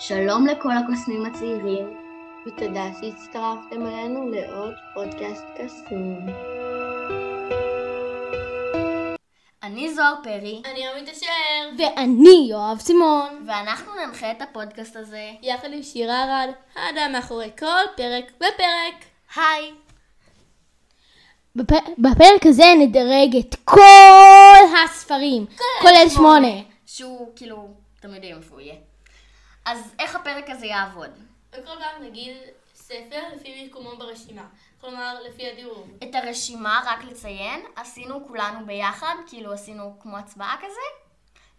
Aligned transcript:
שלום 0.00 0.46
לכל 0.46 0.72
הקוסמים 0.72 1.26
הצעירים. 1.26 1.96
ותודה 2.46 2.84
שהצטרפתם 3.00 3.86
אלינו 3.86 4.30
לעוד 4.30 4.74
פודקאסט 4.94 5.44
קסום. 5.56 6.26
אני 9.62 9.94
זוהר 9.94 10.14
פרי, 10.22 10.62
אני 10.64 10.88
עמית 10.88 11.08
אשר. 11.08 11.26
ואני 11.78 12.46
יואב 12.50 12.78
סימון. 12.78 13.44
ואנחנו 13.46 13.92
ננחה 13.94 14.30
את 14.30 14.42
הפודקאסט 14.42 14.96
הזה. 14.96 15.30
יחד 15.42 15.72
עם 15.72 15.82
שירה 15.82 16.24
ארד, 16.24 16.52
האדם 16.74 17.12
מאחורי 17.12 17.50
כל 17.58 17.66
פרק 17.96 18.24
ופרק. 18.36 19.04
היי! 19.36 19.72
בפ... 21.56 21.70
בפרק 21.98 22.46
הזה 22.46 22.64
נדרג 22.78 23.36
את 23.36 23.54
כל 23.64 24.84
הספרים, 24.84 25.46
כולל 25.82 26.08
שמונה. 26.08 26.60
שהוא 26.86 27.28
כאילו, 27.36 27.68
אתם 28.00 28.14
יודעים 28.14 28.36
איפה 28.36 28.54
הוא 28.54 28.60
יהיה. 28.60 28.87
אז 29.68 29.94
איך 29.98 30.16
הפרק 30.16 30.50
הזה 30.50 30.66
יעבוד? 30.66 31.10
וכל 31.52 31.60
פעם 31.78 32.02
נגיד 32.02 32.36
ספר 32.74 33.22
לפי 33.36 33.62
מיקומו 33.62 33.96
ברשימה. 33.98 34.42
כלומר, 34.80 35.16
לפי 35.28 35.50
הדירוג. 35.50 35.88
את 36.02 36.14
הרשימה, 36.14 36.80
רק 36.86 37.04
לציין, 37.04 37.60
עשינו 37.76 38.26
כולנו 38.26 38.66
ביחד, 38.66 39.14
כאילו 39.26 39.52
עשינו 39.52 39.96
כמו 40.00 40.16
הצבעה 40.16 40.56
כזה, 40.58 40.80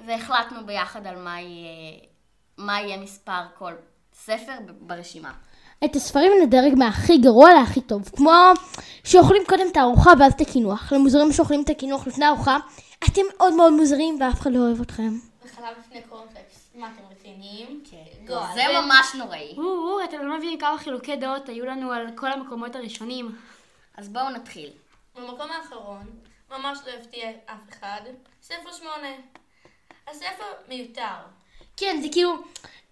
והחלטנו 0.07 0.65
ביחד 0.65 1.07
על 1.07 1.15
מה 1.15 1.41
יהיה, 1.41 1.99
מה 2.57 2.81
יהיה 2.81 2.97
מספר 2.97 3.41
כל 3.57 3.73
ספר 4.13 4.57
ברשימה. 4.79 5.31
את 5.85 5.95
הספרים 5.95 6.31
נדרג 6.43 6.73
מהכי 6.75 7.17
גרוע 7.17 7.53
להכי 7.53 7.81
טוב, 7.81 8.09
כמו 8.15 8.31
שאוכלים 9.03 9.41
קודם 9.47 9.67
את 9.71 9.77
הארוחה 9.77 10.11
ואז 10.19 10.33
את 10.33 10.41
הקינוח. 10.41 10.93
למוזרים 10.93 11.33
שאוכלים 11.33 11.63
את 11.63 11.69
הקינוח 11.69 12.07
לפני 12.07 12.25
הארוחה, 12.25 12.57
אתם 13.05 13.21
מאוד 13.37 13.53
מאוד 13.53 13.73
מוזרים 13.73 14.17
ואף 14.21 14.39
אחד 14.41 14.51
לא 14.51 14.59
אוהב 14.59 14.81
אתכם. 14.81 15.13
וחלב 15.45 15.75
לפני 15.79 16.01
אתם 16.95 17.03
רציניים? 17.11 17.83
כן. 17.91 18.25
גועל. 18.25 18.53
זה 18.53 18.63
ממש 18.81 19.15
נוראי. 19.15 19.55
או, 19.57 20.03
אתם 20.03 20.25
לא 20.25 20.37
מבינים 20.37 20.59
כמה 20.59 20.77
חילוקי 20.77 21.15
דעות 21.15 21.49
היו 21.49 21.65
לנו 21.65 21.91
על 21.91 22.07
כל 22.15 22.31
המקומות 22.31 22.75
הראשונים. 22.75 23.37
אז 23.97 24.09
בואו 24.09 24.29
נתחיל. 24.29 24.69
במקום 25.15 25.51
האחרון, 25.51 26.09
ממש 26.51 26.79
לא 26.85 26.91
הפתיע 26.91 27.29
אף 27.45 27.69
אחד, 27.69 28.01
ספר 28.41 28.71
שמונה. 28.71 29.15
הספר 30.07 30.45
מיותר. 30.67 31.15
כן, 31.77 31.99
זה 32.01 32.07
כאילו, 32.11 32.35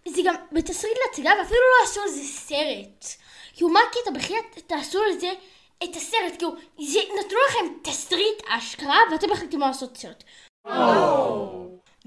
זה 0.07 0.21
גם 0.25 0.35
בתסריט 0.51 0.97
להצגה 1.07 1.31
ואפילו 1.39 1.59
לא 1.59 1.83
עשו 1.83 2.01
על 2.01 2.09
זה 2.09 2.23
סרט. 2.23 3.05
כאילו, 3.53 3.69
מה 3.69 3.79
הקטע? 3.89 4.11
בחייאת 4.11 4.45
תעשו 4.67 4.99
על 5.03 5.19
זה 5.19 5.31
את 5.83 5.95
הסרט, 5.95 6.37
כאילו, 6.37 6.55
זה, 6.79 6.99
נתנו 7.19 7.37
לכם 7.49 7.79
תסריט 7.83 8.43
אשכרה 8.47 8.97
ואתם 9.11 9.31
החליטים 9.31 9.59
לא 9.59 9.67
לעשות 9.67 9.97
סרט. 9.97 10.23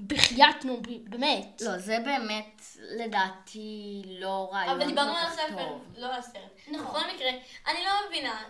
בחייאת, 0.07 0.65
נו, 0.65 0.81
באמת. 1.03 1.61
לא, 1.61 1.77
זה 1.77 1.97
באמת, 2.05 2.61
לדעתי, 2.79 4.01
לא 4.05 4.49
רעיון 4.51 4.81
אבל 4.81 4.89
דיברנו 4.89 5.17
על 5.17 5.25
הספר. 5.25 5.67
לא 5.97 6.07
על 6.07 6.19
הסרט. 6.19 6.59
בכל 6.67 6.99
מקרה, 7.13 7.29
אני 7.67 7.83
לא 7.85 7.91
מבינה. 8.07 8.43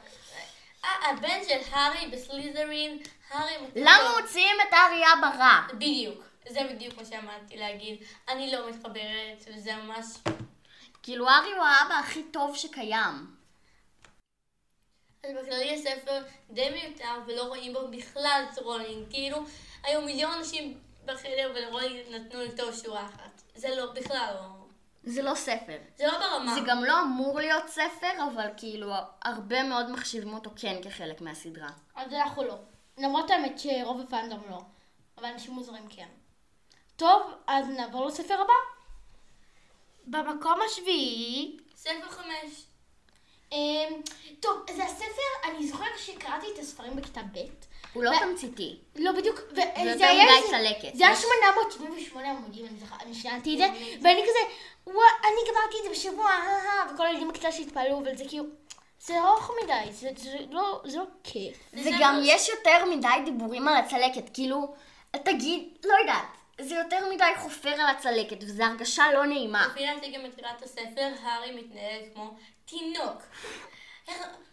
הבן 0.84 1.40
של 1.50 1.60
הארי 1.72 2.08
בסליזרין, 2.08 3.00
הארי... 3.30 3.54
למה 3.76 4.22
מוציאים 4.22 4.56
את 4.68 4.74
האריה 4.74 5.10
ברע? 5.22 5.62
בדיוק. 5.74 6.24
זה 6.50 6.60
בדיוק 6.74 6.98
מה 6.98 7.06
שעמדתי 7.06 7.58
להגיד. 7.58 8.04
אני 8.30 8.52
לא 8.52 8.70
מתחברת, 8.70 9.46
וזה 9.48 9.76
ממש... 9.76 10.06
כאילו, 11.04 11.30
הארי 11.30 11.52
הוא 11.52 11.66
האבא 11.66 11.94
הכי 11.94 12.24
טוב 12.24 12.56
שקיים. 12.56 13.42
אז 15.24 15.32
בכללי 15.42 15.74
הספר 15.74 16.24
די 16.50 16.70
מיותר 16.70 17.14
ולא 17.28 17.44
רואים 17.44 17.74
בו 17.74 17.88
בכלל 17.88 18.44
את 18.54 18.60
רולינג. 18.60 19.10
כאילו, 19.10 19.38
היו 19.84 20.02
מיליון 20.02 20.32
אנשים 20.32 20.80
בחדר 21.06 21.52
ולרולינג 21.56 22.10
נתנו 22.10 22.42
לכתוב 22.42 22.76
שורה 22.84 23.06
אחת. 23.06 23.42
זה 23.56 23.76
לא, 23.76 23.92
בכלל 23.92 24.34
לא. 24.36 24.62
זה 25.04 25.22
לא 25.22 25.36
ספר. 25.36 25.78
זה 25.98 26.08
לא 26.08 26.20
ברמה. 26.20 26.54
זה 26.56 26.60
גם 26.68 26.84
לא 26.84 27.02
אמור 27.02 27.40
להיות 27.40 27.68
ספר, 27.68 28.12
אבל 28.34 28.48
כאילו, 28.58 28.94
הרבה 29.22 29.64
מאוד 29.64 29.90
מחשיבים 29.92 30.34
אותו 30.34 30.50
כן 30.56 30.82
כחלק 30.84 31.22
מהסדרה. 31.22 31.70
אז 31.96 32.14
אנחנו 32.14 32.44
לא. 32.44 32.56
למרות 32.98 33.32
האמת 33.32 33.60
שרוב 33.60 34.02
ה 34.02 34.08
fandom 34.08 34.42
לא. 34.50 34.62
אבל 35.18 35.26
אנשים 35.26 35.54
מוזרים 35.54 35.88
כן. 35.90 36.08
טוב, 36.96 37.22
אז 37.48 37.70
נעבור 37.70 38.06
לספר 38.06 38.34
הבא. 38.42 38.54
במקום 40.06 40.60
השביעי, 40.66 41.58
ספר 41.76 42.10
חמש. 42.10 42.66
אמ, 43.52 44.02
טוב, 44.40 44.58
זה 44.76 44.84
הספר, 44.84 45.50
אני 45.50 45.68
זוכרת 45.68 45.98
שקראתי 45.98 46.48
את 46.54 46.60
הספרים 46.60 46.96
בכיתה 46.96 47.22
ב'. 47.34 47.38
הוא 47.94 48.04
לא 48.04 48.12
תמציתי. 48.20 48.80
לא 48.96 49.12
בדיוק, 49.12 49.40
זה 49.52 49.62
היה 50.10 50.36
איזה- 50.38 50.48
צלקת. 50.50 50.96
זה 50.96 51.04
היה 51.08 51.14
יש- 51.14 51.22
878 51.22 52.32
עמודים, 52.32 52.66
אני 52.66 52.78
זוכרת, 52.80 53.02
אני 53.02 53.14
שיננתי 53.16 53.54
את 53.54 53.58
זה, 53.58 53.66
ואני 54.04 54.22
כזה, 54.24 54.40
אני 55.24 55.42
גמרתי 55.52 55.78
את 55.80 55.84
זה 55.84 55.90
בשבוע, 55.90 56.26
אה, 56.30 56.48
אה, 56.66 56.94
וכל 56.94 57.06
הילדים 57.06 57.28
בכיתה 57.28 57.52
שהתפעלו, 57.52 57.98
אבל 58.00 58.18
זה 58.18 58.24
כאילו, 58.30 58.46
זה 59.00 59.20
ארוך 59.22 59.52
מדי, 59.64 59.92
זה 59.92 60.10
זה 60.18 60.38
לא 60.50 60.82
זה 60.86 60.98
לא 60.98 61.04
כיף. 61.24 61.58
וגם 61.74 62.20
יש 62.24 62.50
יותר 62.50 62.86
מדי 62.86 63.08
דיבורים 63.26 63.68
על 63.68 63.76
הצלקת, 63.76 64.30
כאילו, 64.34 64.74
תגיד, 65.24 65.64
לא 65.86 65.94
יודעת, 66.02 66.26
זה 66.62 66.76
יותר 66.76 67.10
מדי 67.14 67.24
חופר 67.38 67.70
על 67.70 67.96
הצלקת, 67.96 68.38
וזו 68.44 68.64
הרגשה 68.64 69.04
לא 69.14 69.26
נעימה. 69.26 69.68
לפי 69.72 69.86
דעתי 69.86 70.12
גם 70.12 70.24
בתחילת 70.24 70.62
הספר, 70.64 71.10
הארי 71.24 71.52
מתנהג 71.52 72.14
כמו 72.14 72.34
תינוק. 72.66 73.22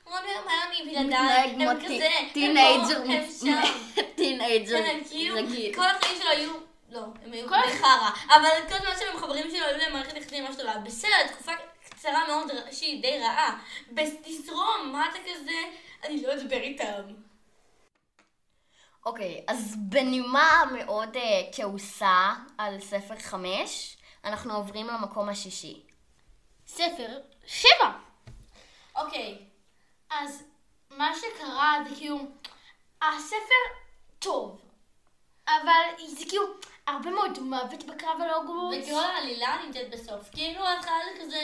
רוני 0.04 0.32
הרמיוני 0.34 1.06
בלעדיי, 1.06 1.50
הם 1.50 1.76
כזה, 1.84 1.86
טי- 1.88 2.06
הם 2.18 2.28
טינאג'ר, 2.32 3.06
פה, 3.06 3.12
הם 3.12 3.24
שם. 3.40 4.02
טינאג'ר 4.14 4.76
כן, 4.78 5.00
כאילו. 5.08 5.36
כל 5.74 5.86
החיים 5.86 6.18
שלו 6.20 6.30
היו, 6.30 6.52
לא, 6.90 7.00
הם 7.24 7.32
היו 7.32 7.48
די 7.48 7.78
חרא, 7.78 8.10
אבל 8.26 8.48
כל 8.68 8.74
הזמן 8.74 8.90
שהם 8.98 9.18
חברים 9.18 9.50
שלו 9.50 9.64
היו 9.66 9.78
להם 9.78 9.92
מערכת 9.92 10.16
יחסים 10.16 10.44
ממש 10.44 10.56
טובה. 10.56 10.74
בסדר, 10.78 11.26
תקופה 11.32 11.52
קצרה 11.90 12.26
מאוד 12.28 12.50
שהיא 12.72 13.02
די 13.02 13.18
רעה. 13.20 13.58
תזרום, 14.24 14.92
מה 14.92 15.06
אתה 15.10 15.18
כזה? 15.18 15.52
אני 16.04 16.22
לא 16.22 16.32
אדבר 16.34 16.56
איתם. 16.60 17.02
אוקיי, 19.06 19.44
אז 19.48 19.74
בנימה 19.78 20.62
מאוד 20.72 21.16
אה, 21.16 21.22
כעוסה 21.52 22.32
על 22.58 22.80
ספר 22.80 23.18
חמש, 23.18 23.96
אנחנו 24.24 24.54
עוברים 24.54 24.86
למקום 24.86 25.28
השישי. 25.28 25.82
ספר 26.66 27.18
שבע. 27.46 27.90
אוקיי, 28.96 29.38
אז 30.10 30.44
מה 30.90 31.10
שקרה 31.14 31.78
זה 31.88 31.96
כאילו, 31.96 32.18
הספר 33.02 33.64
טוב, 34.18 34.60
אבל 35.48 36.06
זה 36.06 36.24
כאילו 36.28 36.44
הרבה 36.86 37.10
מאוד 37.10 37.38
מוות 37.38 37.84
בקרב 37.84 38.20
על 38.20 38.30
הוגוורטס. 38.30 38.88
וכל 38.88 39.00
העלילה 39.00 39.58
נמצאת 39.66 39.90
בסוף. 39.90 40.30
כאילו 40.32 40.66
ההתחלה 40.66 40.98
זה 41.14 41.24
כזה... 41.24 41.42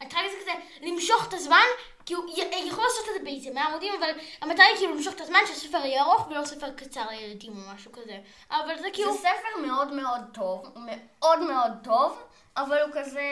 ההתחלה 0.00 0.28
זה 0.30 0.36
כזה 0.40 0.52
למשוך 0.82 1.28
את 1.28 1.32
הזמן, 1.34 1.66
כאילו, 2.06 2.28
י- 2.28 2.68
יכול 2.68 2.84
לעשות 2.84 3.08
את 3.08 3.18
זה 3.18 3.24
באיזה 3.24 3.50
100 3.54 3.64
עמודים, 3.64 3.92
אבל 3.98 4.10
המטרה 4.42 4.66
היא 4.66 4.76
כאילו 4.76 4.94
למשוך 4.94 5.14
את 5.14 5.20
הזמן 5.20 5.38
שהספר 5.46 5.78
יהיה 5.78 6.02
ארוך 6.02 6.26
ולא 6.30 6.44
ספר 6.44 6.70
קצר 6.72 7.06
לילדים 7.10 7.52
או 7.52 7.74
משהו 7.74 7.92
כזה. 7.92 8.18
אבל 8.50 8.78
זה 8.78 8.88
כאילו, 8.92 9.12
זה 9.12 9.18
ספר 9.18 9.66
מאוד 9.66 9.92
מאוד 9.92 10.20
טוב, 10.34 10.66
הוא 10.74 10.82
מאוד 10.86 11.38
מאוד 11.40 11.72
טוב, 11.84 12.22
אבל 12.56 12.78
הוא 12.82 12.90
כזה, 12.94 13.22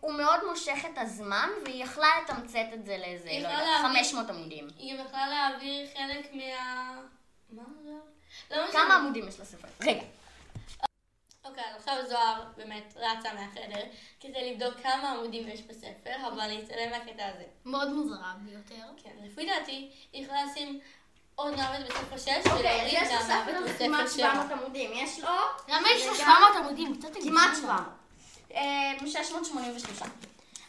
הוא 0.00 0.12
מאוד 0.12 0.40
מושך 0.50 0.78
את 0.92 0.98
הזמן, 0.98 1.48
והיא 1.64 1.84
יכלה 1.84 2.08
לתמצת 2.24 2.66
את 2.74 2.86
זה 2.86 2.96
לאיזה, 2.98 3.28
היא 3.30 3.42
לא 3.42 3.48
יודעת, 3.48 3.62
להביא- 3.82 3.88
500 3.88 4.30
עמודים. 4.30 4.68
היא 4.78 4.94
יכלה 4.94 5.26
להעביר 5.28 5.86
חלק 5.96 6.30
מה... 6.34 6.94
מה 7.50 7.62
זה? 7.84 7.90
לא 8.56 8.68
משנה. 8.68 8.80
כמה 8.80 8.94
עמודים 8.96 9.28
יש 9.28 9.40
לספר? 9.40 9.68
רגע. 9.80 10.02
אוקיי, 11.54 11.70
אז 11.70 11.76
עכשיו 11.76 11.96
זוהר 12.08 12.42
באמת 12.56 12.94
רצה 12.96 13.28
מהחדר 13.34 13.82
כדי 14.20 14.52
לבדוק 14.52 14.74
כמה 14.82 15.10
עמודים 15.10 15.48
יש 15.48 15.62
בספר, 15.62 16.28
אבל 16.28 16.40
אני 16.40 16.62
אתעלם 16.62 16.90
מהקטע 16.90 17.26
הזה. 17.26 17.44
מאוד 17.64 17.92
מוזרה 17.92 18.34
ביותר. 18.38 18.84
כן, 19.02 19.10
לפי 19.22 19.46
דעתי, 19.46 19.90
היא 20.12 20.24
יכולה 20.24 20.44
לשים 20.44 20.80
עוד 21.34 21.54
מוות 21.54 21.86
בספר 21.88 22.18
6 22.18 22.28
אוקיי, 22.28 22.52
ולהוריד 22.52 22.92
יש 22.92 23.08
את 23.08 23.20
לספר 23.20 23.32
המוות 23.32 23.54
הזה 23.54 23.68
בספר 23.68 23.84
כמעט 23.84 24.08
7. 24.08 24.32
700 24.32 24.52
עמודים, 24.52 24.90
יש 24.94 25.20
לו? 25.20 25.28
למה 25.68 25.88
יש 25.90 26.06
לו 26.06 26.12
רגע. 26.12 26.24
700 26.24 26.56
עמודים? 26.56 27.00
כמעט 27.00 27.16
הגזמת. 27.16 27.56
700. 27.56 27.80
אה, 28.54 28.92
683. 29.06 30.02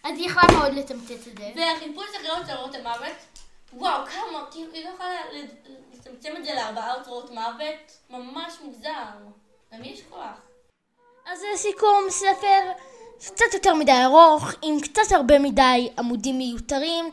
אז 0.04 0.18
היא 0.18 0.26
יכלה 0.30 0.44
מאוד 0.52 0.74
לתמצת 0.74 1.28
את 1.28 1.38
זה. 1.38 1.52
והחיפוש 1.56 2.08
אחרי 2.16 2.30
אוצרות 2.30 2.76
המוות, 2.76 3.18
וואו, 3.74 4.06
כמה, 4.06 4.46
כאילו, 4.52 4.74
היא 4.74 4.86
לא 4.86 4.90
יכולה 4.90 5.16
לצמצם 5.94 6.34
את 6.38 6.46
זה 6.46 6.54
לארבעה 6.54 6.94
אוצרות 6.94 7.32
מוות, 7.32 7.98
ממש 8.10 8.54
מוזר. 8.64 9.06
למי 9.72 9.88
יש 9.88 10.02
כוח? 10.10 10.55
אז 11.26 11.40
לסיכום, 11.54 12.06
ספר 12.10 12.72
קצת 13.20 13.54
יותר 13.54 13.74
מדי 13.74 13.92
ארוך, 14.06 14.52
עם 14.62 14.80
קצת 14.80 15.12
הרבה 15.12 15.40
מדי 15.40 15.90
עמודים 15.98 16.38
מיותרים. 16.38 17.06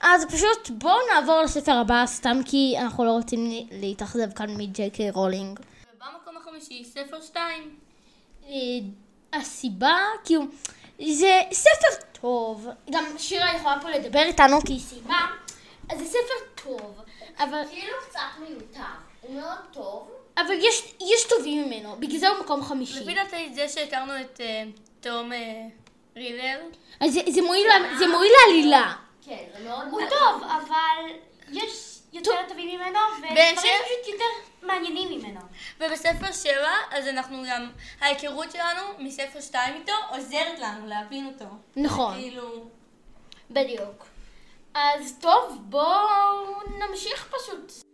אז 0.00 0.24
פשוט 0.24 0.70
בואו 0.70 0.96
נעבור 1.12 1.42
לספר 1.42 1.72
הבא, 1.72 2.06
סתם 2.06 2.36
כי 2.44 2.74
אנחנו 2.78 3.04
לא 3.04 3.10
רוצים 3.10 3.66
להתאכזב 3.70 4.32
כאן 4.32 4.56
מג'יי 4.56 4.90
קיי 4.90 5.10
רולינג. 5.10 5.60
ובמקום 5.94 6.36
החמישי, 6.36 6.84
ספר 6.84 7.20
2. 7.20 7.76
אה, 8.48 8.52
הסיבה, 9.32 9.96
כאילו, 10.24 10.42
זה 10.98 11.40
ספר 11.52 12.20
טוב. 12.20 12.68
גם 12.90 13.04
שירה 13.18 13.56
יכולה 13.56 13.78
פה 13.82 13.90
לדבר 13.90 14.22
איתנו 14.22 14.60
כי 14.66 14.72
היא 14.72 14.80
סיימה. 14.80 15.26
אז 15.90 15.98
זה 15.98 16.04
ספר 16.04 16.64
טוב, 16.64 17.00
אבל, 17.38 17.62
כאילו 17.70 17.92
קצת 18.08 18.20
מיותר. 18.40 18.80
הוא 19.20 19.34
מאוד 19.34 19.58
טוב. 19.72 20.10
אבל 20.36 20.54
יש, 20.58 20.82
יש 21.00 21.24
טובים 21.28 21.64
ממנו, 21.66 21.96
בגלל 21.98 22.18
זה 22.18 22.28
הוא 22.28 22.38
מקום 22.40 22.62
חמישי. 22.62 23.00
לפי 23.00 23.14
דעתי 23.14 23.50
זה 23.54 23.68
שהכרנו 23.68 24.12
את 24.20 24.40
אה, 24.40 24.62
תום 25.00 25.32
אה, 25.32 25.38
רילר. 26.16 26.60
אז 27.00 27.12
זה- 27.14 27.20
זה 27.28 27.42
מועיל 27.42 27.66
לה- 27.68 27.98
זה 27.98 28.06
מועיל 28.06 28.32
לעלילה. 28.46 28.94
כן, 29.24 29.44
זה 29.58 29.68
מאוד... 29.68 29.86
הוא 29.90 30.00
טוב, 30.10 30.42
אבל 30.42 31.10
יש 31.52 31.98
יותר 32.12 32.34
טובים 32.48 32.68
ממנו, 32.78 32.98
ודברים 33.18 33.34
בהמשך- 33.34 33.62
פשוט 33.84 34.12
יותר 34.14 34.24
מעניינים 34.62 35.18
ממנו. 35.18 35.40
ובספר 35.80 36.32
7, 36.32 36.52
אז 36.90 37.06
אנחנו 37.08 37.42
גם, 37.48 37.70
ההיכרות 38.00 38.52
שלנו 38.52 38.82
מספר 38.98 39.40
2 39.40 39.74
איתו 39.74 39.92
עוזרת 40.10 40.58
לנו 40.58 40.86
להבין 40.86 41.26
אותו. 41.26 41.44
נכון. 41.76 42.14
כאילו, 42.14 42.64
בדיוק. 43.50 44.06
אז 44.74 45.14
טוב, 45.20 45.58
בואו 45.60 46.44
נמשיך 46.78 47.28
פשוט. 47.36 47.85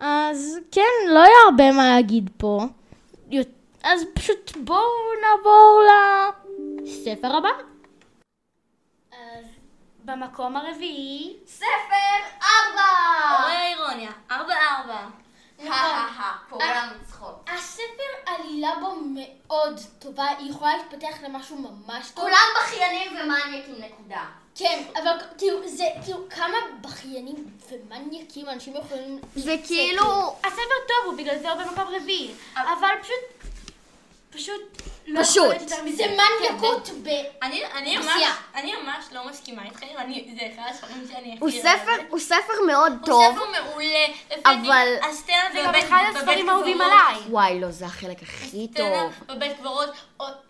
אז 0.00 0.58
כן, 0.72 1.08
לא 1.08 1.22
היה 1.22 1.36
הרבה 1.44 1.72
מה 1.72 1.88
להגיד 1.88 2.30
פה. 2.36 2.60
אז 3.82 4.04
פשוט 4.14 4.56
בואו 4.56 4.88
נעבור 5.22 5.82
לספר 6.82 7.36
הבא. 7.36 7.48
אז 9.12 9.44
במקום 10.04 10.56
הרביעי, 10.56 11.36
ספר 11.46 12.20
ארבע! 12.42 13.38
הורי 13.38 13.52
האירוניה, 13.52 14.10
4-4. 14.30 14.34
הא 15.68 16.32
כולם 16.50 16.88
צחוק. 17.04 17.50
הספר 17.50 18.12
עלילה 18.26 18.70
בו 18.80 18.94
מאוד 19.04 19.80
טובה, 19.98 20.28
היא 20.38 20.50
יכולה 20.50 20.76
להתפתח 20.76 21.22
למשהו 21.22 21.56
ממש 21.56 22.10
טוב. 22.10 22.24
כולם 22.24 22.46
בכיינים 22.56 23.12
ומניאקים 23.12 23.74
נקודה. 23.84 24.24
כן, 24.54 24.82
אבל 24.94 25.10
כאילו, 25.38 25.68
זה, 25.68 25.84
כאילו, 26.04 26.18
כמה 26.30 26.56
בכיינים 26.80 27.46
ומניאקים 27.70 28.48
אנשים 28.48 28.74
יכולים... 28.76 29.20
וכאילו... 29.36 30.36
הספר 30.44 30.78
טוב, 30.88 31.06
הוא 31.06 31.14
בגלל 31.18 31.38
זה 31.38 31.52
הוא 31.52 31.62
במקום 31.62 31.94
רביעי, 31.94 32.30
אבל 32.54 32.88
פשוט, 33.02 33.49
פשוט, 34.40 34.82
לא 35.06 35.22
פשוט. 35.22 35.36
יכול 35.36 35.48
להיות 35.48 35.62
יותר 35.70 35.84
מזה. 35.84 35.96
זה 35.96 36.04
מניאקות 36.40 36.88
ב... 37.02 37.08
אני, 37.42 37.62
אני 37.74 37.96
ממש, 37.96 38.06
עשייה. 38.06 38.30
אני 38.54 38.72
ממש 38.82 39.04
לא 39.12 39.28
מסכימה 39.28 39.62
איתכם, 39.64 39.86
אני, 39.98 40.34
זה 40.40 40.48
אחד 40.54 40.70
הספרים 40.70 41.06
שאני 41.12 41.18
הכי 41.32 41.36
הוא 41.40 41.50
אוהבת. 41.50 41.62
ספר, 41.62 41.92
הוא 42.08 42.18
ספר 42.18 42.52
מאוד 42.66 42.92
הוא 42.92 43.06
טוב. 43.06 43.34
ספר 43.34 43.44
מעולה. 43.70 44.06
אבל- 44.44 44.94
הסצנה 45.10 45.36
זה 45.52 45.58
גם 45.64 45.68
בבית- 45.68 45.84
אחד 45.84 46.02
בבית 46.10 46.16
הספרים 46.16 46.48
האהובים 46.48 46.80
עליי. 46.80 47.16
וואי, 47.30 47.60
לא, 47.60 47.70
זה 47.70 47.86
החלק 47.86 48.22
הכי 48.22 48.68
טוב. 48.76 49.12
בבית 49.28 49.56
קברות, 49.58 49.90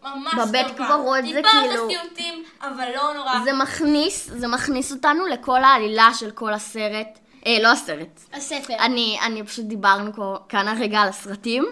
ממש 0.02 0.34
בבית 0.48 0.66
טובה. 0.66 0.86
קברות 0.88 1.24
זה 1.24 1.36
טיפה 1.36 1.48
כאילו- 1.50 1.82
אותה 1.82 1.94
סיוטים, 1.94 2.44
אבל 2.62 2.88
לא 2.94 3.14
נורא. 3.14 3.32
זה 3.44 3.52
מכניס, 3.52 4.26
זה 4.30 4.48
מכניס 4.48 4.92
אותנו 4.92 5.26
לכל 5.26 5.64
העלילה 5.64 6.08
של 6.14 6.30
כל 6.30 6.52
הסרט. 6.52 7.18
אה, 7.46 7.58
לא 7.62 7.68
הסרט. 7.68 8.20
הספר. 8.32 8.74
אני, 8.78 9.18
אני 9.26 9.42
פשוט 9.46 9.64
דיברנו 9.64 10.12
פה- 10.14 10.36
כאן 10.48 10.68
הרגע 10.68 10.98
על 11.00 11.08
הסרטים. 11.08 11.64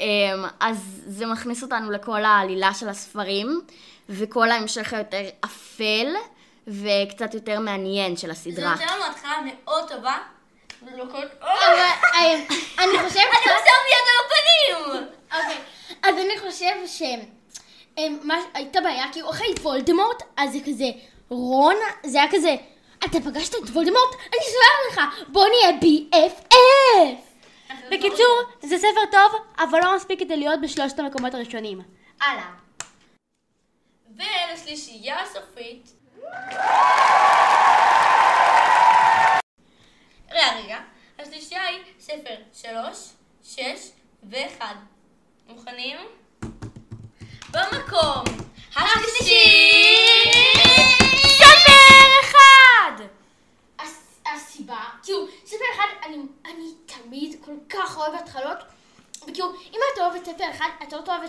אמ, 0.00 0.04
אז 0.60 0.76
זה 1.06 1.26
מכניס 1.26 1.62
אותנו 1.62 1.90
לכל 1.90 2.24
העלילה 2.24 2.74
של 2.74 2.88
הספרים, 2.88 3.60
וכל 4.08 4.50
ההמשך 4.50 4.92
היותר 4.92 5.22
אפל, 5.44 6.06
וקצת 6.68 7.34
יותר 7.34 7.60
מעניין 7.60 8.16
של 8.16 8.26
זה 8.26 8.32
הסדרה. 8.32 8.70
נותן 8.72 8.84
לנו 8.94 9.04
התחלה 9.10 9.36
מאוד 9.54 9.88
טובה. 9.88 10.16
כל... 11.12 11.16
אבל 11.40 11.78
אה, 12.14 12.34
אני 12.78 12.98
חושבת... 13.08 13.22
אני 13.22 13.52
עושה 13.52 13.70
מיד 13.86 14.06
על 14.10 14.26
הפנים! 14.26 15.06
אוקיי, 15.34 15.56
אז 16.02 16.14
אני 16.14 16.38
חושב 16.50 16.74
ש... 16.86 17.02
אמ, 17.98 18.18
הייתה 18.54 18.80
בעיה, 18.80 19.04
כאילו 19.12 19.30
אחרי 19.30 19.46
וולדמורט, 19.62 20.22
אז 20.36 20.52
זה 20.52 20.58
כזה, 20.66 20.84
רון, 21.28 21.74
זה 22.06 22.22
היה 22.22 22.30
כזה, 22.32 22.54
אתה 23.04 23.18
פגשת 23.24 23.54
את 23.54 23.68
וולדמורט? 23.70 24.14
אני 24.14 24.40
סולח 24.52 24.92
לך, 24.92 25.00
בוא 25.28 25.44
נהיה 25.48 25.78
BFF! 25.80 27.16
בקיצור, 27.90 28.40
זה 28.62 28.78
ספר 28.78 29.00
טוב, 29.12 29.32
אבל 29.58 29.78
לא 29.84 29.96
מספיק 29.96 30.18
כדי 30.20 30.36
להיות 30.36 30.60
בשלושת 30.60 30.98
המקומות 30.98 31.34
הראשונים. 31.34 31.80
הלאה. 32.20 32.50
ולשלישייה 34.16 35.22
הסופית. 35.22 35.90
רגע, 40.30 40.56
רגע. 40.64 40.78
השלישייה 41.18 41.62
היא 41.66 41.78
ספר 42.00 42.34
שלוש, 42.54 42.98
שש 43.44 43.90
ואחד. 44.30 44.74
מוכנים? 45.48 45.96
במקום 47.50 48.24
השלישי! 48.76 49.44
ספר 51.26 52.20
אחד! 52.20 52.92
הס- 53.78 54.18
הסיבה, 54.34 54.78
כאילו, 55.02 55.26
ספר 55.46 55.64
אחד, 55.74 55.86
אני, 56.06 56.16
אני 56.44 56.64
תמיד 56.86 57.36
כל 57.44 57.52
כך 57.68 57.96
אוהבת 57.98 58.20
התחלות, 58.22 58.58
וכאילו, 59.22 59.52
אם 59.72 59.78
אתה 59.94 60.00
אוהב 60.02 60.14
את 60.14 60.24
ספר 60.24 60.44
אחד, 60.50 60.68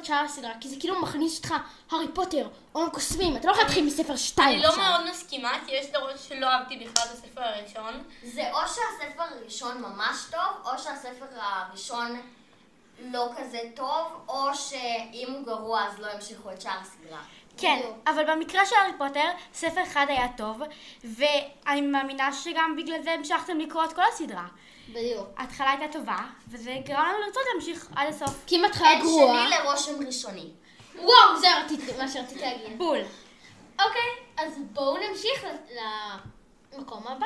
את 0.01 0.06
שאר 0.06 0.24
הסדרה, 0.25 0.51
כי 0.59 0.69
זה 0.69 0.75
כאילו 0.80 1.01
מכניס 1.01 1.38
אותך 1.38 1.53
הארי 1.92 2.07
פוטר, 2.13 2.48
עולם 2.71 2.89
קוסמים, 2.89 3.38
אתה 3.38 3.48
לא 3.48 3.51
יכול 3.51 3.63
להתחיל 3.63 3.86
מספר 3.86 4.15
שתיים 4.15 4.50
אני 4.50 4.62
לא. 4.63 4.77
מאוד 4.77 5.09
מסכימה, 5.09 5.51
כי 5.65 5.71
יש 5.71 5.86
דברים 5.86 6.18
שלא 6.27 6.48
אהבתי 6.48 6.77
בכלל 6.77 7.03
בספר 7.13 7.42
הראשון. 7.42 8.03
זה 8.24 8.51
או 8.53 8.59
שהספר 8.59 9.24
הראשון 9.24 9.81
ממש 9.81 10.18
טוב, 10.31 10.65
או 10.65 10.77
שהספר 10.77 11.25
הראשון 11.31 12.21
לא 13.00 13.30
כזה 13.38 13.59
טוב, 13.75 14.07
או 14.27 14.56
שאם 14.56 15.27
הוא 15.33 15.45
גרוע 15.45 15.86
אז 15.88 16.00
לא 16.00 16.07
ימשיכו 16.15 16.51
את 16.51 16.62
שאר 16.62 16.80
הסדרה. 16.81 17.19
כן, 17.57 17.80
אבל 18.07 18.24
במקרה 18.27 18.65
של 18.65 18.75
הארי 18.75 18.98
פוטר, 18.98 19.27
ספר 19.53 19.83
אחד 19.83 20.06
היה 20.09 20.27
טוב, 20.38 20.62
ואני 21.03 21.81
מאמינה 21.81 22.33
שגם 22.33 22.75
בגלל 22.77 23.03
זה 23.03 23.12
המשכתם 23.12 23.59
לקרוא 23.59 23.83
את 23.83 23.94
כל 23.94 24.01
הסדרה. 24.13 24.48
בדיוק. 24.92 25.28
ההתחלה 25.38 25.70
הייתה 25.72 26.00
טובה, 26.00 26.18
וזה 26.48 26.76
גרם 26.86 27.06
לנו 27.10 27.26
לרצות 27.26 27.44
להמשיך 27.54 27.88
עד 27.96 28.08
הסוף. 28.14 28.36
כי 28.48 28.56
אם 28.56 28.66
התחלה 28.66 29.00
גרועה... 29.02 29.48
שני 29.50 29.58
לרושם 29.58 30.06
ראשוני. 30.08 30.50
וואו, 30.96 31.40
זה 31.42 31.48
רציתי- 31.66 31.92
מה 31.98 32.08
שרציתי 32.08 32.42
להגיד. 32.42 32.78
בול. 32.78 33.00
אוקיי, 33.80 34.10
אז 34.38 34.54
בואו 34.72 34.98
נמשיך 34.98 35.46
למקום 36.74 37.08
הבא. 37.08 37.26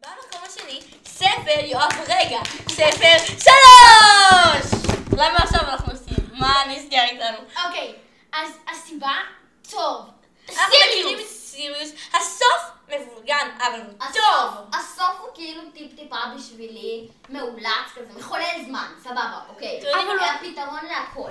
במקום 0.00 0.40
השני, 0.48 0.80
ספר, 1.06 1.64
יואב, 1.64 1.92
רגע, 2.08 2.40
ספר 2.68 3.18
שלוש! 3.26 4.82
למה 5.12 5.36
עכשיו 5.38 5.60
אנחנו 5.60 5.92
עושים? 5.92 6.24
מה 6.38 6.62
נסגר 6.68 7.02
איתנו? 7.02 7.38
אוקיי, 7.66 7.94
אז 8.32 8.48
הסיבה, 8.72 9.12
טוב. 9.70 10.04
אנחנו 10.48 10.72
מכירים 10.90 11.18
את 11.18 11.24
אבל 13.62 13.80
הוא 13.80 14.12
טוב! 14.12 14.64
הסוף, 14.72 15.20
הוא 15.20 15.28
כאילו 15.34 15.62
טיפ-טיפה 15.74 16.16
בשבילי 16.36 17.08
מאולץ 17.28 17.92
כזה, 17.94 18.18
מחולל 18.18 18.64
זמן, 18.66 18.92
סבבה, 19.02 19.40
אוקיי. 19.48 19.80
אבל? 19.94 20.00
הוא 20.00 20.20
הפתרון 20.20 20.84
להכל. 20.84 21.30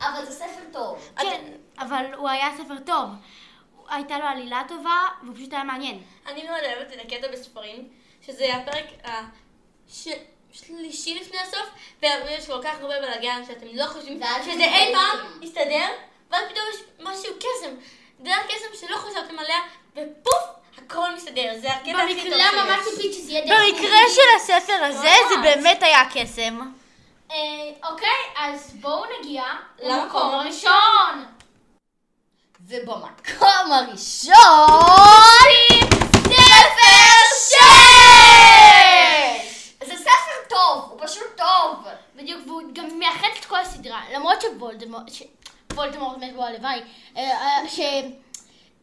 אבל 0.00 0.24
זה 0.24 0.32
ספר 0.32 0.60
טוב. 0.72 1.10
כן, 1.16 1.52
אבל 1.78 2.14
הוא 2.14 2.28
היה 2.28 2.48
ספר 2.56 2.74
טוב. 2.86 3.08
הייתה 3.88 4.18
לו 4.18 4.24
עלילה 4.24 4.62
טובה, 4.68 5.04
והוא 5.22 5.36
פשוט 5.36 5.52
היה 5.52 5.64
מעניין. 5.64 6.02
אני 6.26 6.42
מאוד 6.42 6.60
אוהבת 6.64 6.92
את 6.92 6.98
הקטע 7.04 7.28
בספרים, 7.32 7.88
שזה 8.26 8.54
הפרק 8.54 8.84
השלישי 10.54 11.20
לפני 11.20 11.38
הסוף, 11.40 11.68
ויש 12.02 12.46
כל 12.46 12.62
כך 12.62 12.80
הרבה 12.80 13.00
בלאגן 13.00 13.42
שאתם 13.46 13.66
לא 13.74 13.86
חושבים 13.86 14.20
שזה 14.44 14.64
אי 14.64 14.94
פעם. 14.94 15.42
יסתדר, 15.42 15.86
ואז 16.30 16.44
פתאום 16.50 16.64
יש 16.74 16.80
משהו 17.00 17.34
קסם. 17.38 17.74
דרך 18.20 18.46
קסם 18.46 18.86
שלא 18.86 18.96
חשבתם 18.96 19.38
עליה, 19.38 19.58
ופוף, 19.92 20.57
הכל 20.86 21.14
מסתדר. 21.16 21.52
זה 21.60 21.68
הקטע 21.72 21.90
הכי 21.90 22.14
טוב 22.14 22.24
במקרה 22.24 22.64
ממש 22.64 22.84
שיש. 22.84 22.94
ציפית 22.94 23.12
שזה 23.14 23.32
יהיה 23.32 23.46
דרך 23.46 23.60
במקרה 23.68 23.98
של 24.14 24.22
הספר 24.36 24.84
הזה, 24.84 25.14
זה 25.28 25.34
באמת 25.42 25.82
היה 25.82 26.02
קסם. 26.14 26.60
אה, 27.30 27.36
אוקיי, 27.90 28.08
אז 28.36 28.72
בואו 28.80 29.04
נגיע 29.20 29.42
למקום 29.82 30.34
הראשון. 30.34 31.24
ובמקום 32.66 33.72
הראשון, 33.72 34.34
ספר 36.26 37.22
שש! 37.48 37.58
זה 39.86 39.96
ספר 39.96 40.38
טוב, 40.48 40.84
הוא 40.90 41.06
פשוט 41.06 41.36
טוב. 41.36 41.84
בדיוק, 42.16 42.40
והוא 42.46 42.62
גם 42.72 42.98
מאחד 42.98 43.28
את 43.40 43.44
כל 43.44 43.60
הסדרה, 43.60 44.00
למרות 44.14 44.40
שוולדמורט, 44.40 45.10
וולדמורט 45.72 46.18
מת 46.18 46.34
בו 46.34 46.44
הלוואי, 46.44 46.80
אה, 47.16 47.22
אה, 47.22 47.68
ש... 47.68 47.80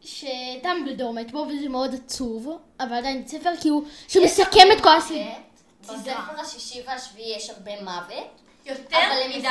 שדמבלדור 0.06 1.12
מת 1.12 1.32
בו 1.32 1.38
וזה 1.38 1.68
מאוד 1.68 1.94
עצוב, 1.94 2.48
אבל 2.80 2.94
עדיין 2.94 3.28
ספר 3.28 3.50
כאילו 3.60 3.82
שמסכם 4.08 4.66
את 4.76 4.82
כל 4.82 4.96
הסדרה. 4.96 5.34
בספר 5.80 6.40
השישי 6.40 6.82
והשביעי 6.86 7.36
יש 7.36 7.50
הרבה 7.50 7.82
מוות. 7.82 8.40
יותר 8.66 8.98
מדי. 9.28 9.48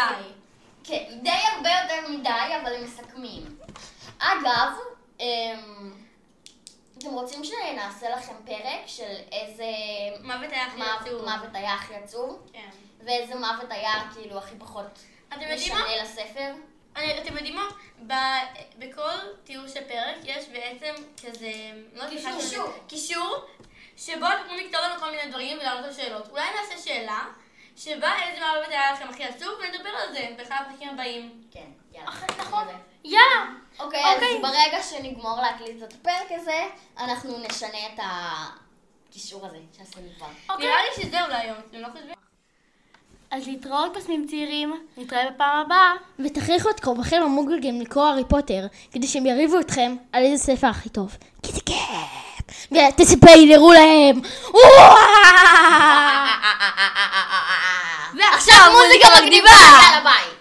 כן, 0.84 1.04
די 1.24 1.30
הרבה 1.56 1.70
יותר 1.84 2.10
מדי, 2.10 2.30
אבל 2.62 2.76
הם 2.76 2.84
מסכמים. 2.84 3.58
אגב, 4.20 4.72
אמ, 5.20 5.94
אתם 6.98 7.10
רוצים 7.10 7.44
שנעשה 7.44 8.10
לכם 8.10 8.34
פרק 8.46 8.88
של 8.88 9.16
איזה 9.32 9.66
מוות 10.24 10.52
היה 10.52 10.66
הכי 10.66 10.82
עצוב. 10.82 11.22
מוות 11.22 11.50
היה 11.54 11.74
הכי 11.74 11.96
עצוב, 11.96 12.50
כן. 12.54 12.70
ואיזה 13.06 13.36
מוות 13.36 13.72
היה 13.72 13.94
כאילו 14.14 14.38
הכי 14.38 14.56
פחות 14.60 14.86
אתם 15.28 15.42
יודעים 15.42 15.60
משנה 15.60 15.80
מה? 15.80 16.04
לספר? 16.04 16.54
אני- 16.96 17.18
אתם 17.22 17.34
יודעים 17.38 17.56
מה? 17.56 17.68
ב- 18.08 18.60
בכל 18.80 19.12
תיאור 19.44 19.68
של 19.68 19.84
פרק 19.88 20.16
יש 20.24 20.46
בעצם 20.50 20.94
כזה... 21.26 21.52
לא 21.94 22.04
קישור. 22.10 22.66
קישור, 22.88 23.46
שבו 23.98 24.26
אתם 24.28 24.46
יכולים 24.46 24.68
לכתוב 24.68 24.82
לנו 24.84 25.00
כל 25.00 25.12
מיני 25.12 25.30
דברים 25.32 25.58
ולענות 25.58 25.86
על 25.86 25.94
שאלות. 25.94 26.28
אולי 26.30 26.44
נעשה 26.62 26.84
שאלה, 26.84 27.24
שבה 27.78 28.14
איזה 28.24 28.46
מוות 28.46 28.70
היה 28.70 28.92
לכם 28.94 29.10
הכי 29.10 29.24
עצוב, 29.24 29.50
ונדבר 29.60 29.90
על 29.90 30.14
זה 30.14 30.30
באחד 30.38 30.64
הפרקים 30.68 30.90
הבאים. 30.90 31.44
כן. 31.52 31.66
יאללה. 31.94 32.12
נכון. 32.40 32.68
יאללה. 33.04 33.46
אוקיי, 33.80 34.04
אוקיי. 34.14 34.36
אז 34.38 34.42
ברגע 34.42 34.84
שנגמור 34.84 35.42
להקליט 35.42 35.84
את 35.84 35.94
הפרק 35.94 36.28
הזה, 36.32 36.64
אנחנו 36.98 37.38
נשנה 37.38 37.78
את 37.94 38.00
הקישור 39.10 39.46
הזה 39.46 39.58
שעשינו 39.78 40.08
כבר. 40.18 40.28
אוקיי. 40.50 40.66
נראה 40.68 40.78
לי 40.84 41.04
שזהו 41.04 41.28
להיום, 41.28 41.58
אתם 41.70 41.78
לא 41.78 41.88
חושבים? 41.88 42.16
אז 43.32 43.48
להתראות 43.48 43.94
קוסמים 43.94 44.26
צעירים, 44.30 44.74
נתראה 44.98 45.32
בפעם 45.32 45.66
הבאה. 45.66 45.94
ותכריחו 46.20 46.70
את 46.70 46.80
קרובכם 46.80 47.22
המוגלגים 47.24 47.82
לקרוא 47.82 48.06
הארי 48.06 48.24
פוטר, 48.28 48.68
כדי 48.92 49.08
שהם 49.08 49.26
יריבו 49.26 49.60
אתכם 49.60 49.96
על 50.14 50.24
איזה 50.24 50.44
ספר 50.44 50.68
הכי 50.68 50.90
טוב. 50.90 51.18
כי 51.44 51.52
זה 51.52 51.62
כיף! 51.66 52.68
ותספיילרו 52.72 53.74
להם! 53.74 54.22
וואו! 54.54 54.96
עכשיו 58.34 58.72
מוזיקה 58.72 59.08
ביי! 60.04 60.35